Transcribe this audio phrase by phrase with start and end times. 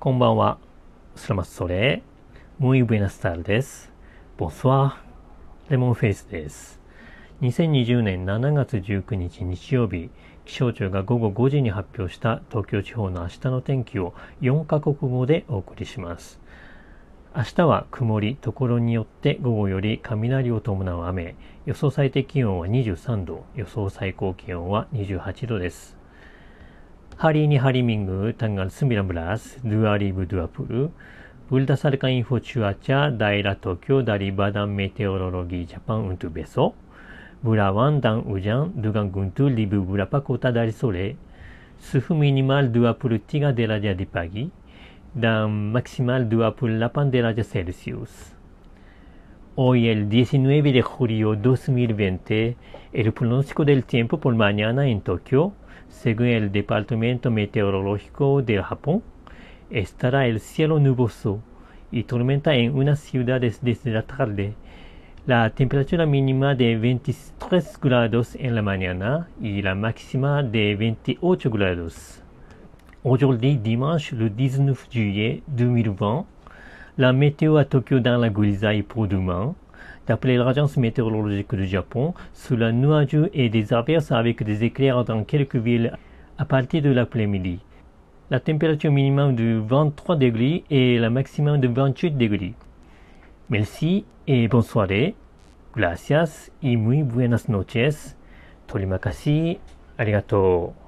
[0.00, 0.58] こんばんは。
[1.16, 2.04] スラマスソレ。
[2.60, 3.90] Muy buenas tardes.
[4.38, 4.92] Bonsoir.
[5.70, 6.80] レモンフェイスです。
[7.40, 10.10] 2020年7月19日日曜日、
[10.44, 16.38] 気象庁が午後5時に発表した東京地方の明日の天気を4カ国語でお送りします。
[17.34, 21.34] 明日は曇り、ところによって午後より雷を伴う雨、
[21.66, 25.97] 予想最低気温は23度、予想最高気温は28度です。
[27.18, 36.06] Hari ini hari Minggu tanggal 19 2020 berdasarkan info cuaca daerah Tokyo dari Badan Meteorologi Jepang
[36.06, 36.78] untuk besok
[37.42, 41.18] berawan dan hujan dengan guntur di beberapa kota dari sore
[41.82, 44.46] suhu minimal 23 derajat di pagi
[45.10, 48.37] dan maksimal 28 derajat Celsius.
[49.60, 52.56] Hoy el 19 de julio 2020
[52.92, 55.52] el pronóstico del tiempo por mañana en Tokio
[55.88, 59.02] Según el Departamento Meteorológico del Japón,
[59.68, 61.40] estará el cielo nuboso
[61.90, 64.54] y tormenta en unas ciudades desde la tarde.
[65.26, 72.22] La temperatura mínima de 23 grados en la mañana y la máxima de 28 grados.
[73.02, 76.37] Aujourd'hui, dimanche le 19 juillet 2020,
[76.98, 79.54] la météo à Tokyo dans la grisaille pour demain.
[80.08, 85.56] D'après l'agence météorologique du Japon, cela nuageux et des averses avec des éclairs dans quelques
[85.56, 85.96] villes
[86.38, 87.60] à partir de l'après-midi.
[88.30, 92.54] La température minimum de 23 degrés et la maximum de 28 degrés.
[93.48, 95.14] Merci et bonne soirée.
[95.76, 98.16] Gracias y muy buenas noches.
[98.66, 99.58] Torimakasi.
[99.98, 100.87] Arigato.